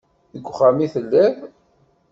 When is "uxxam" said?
0.49-0.77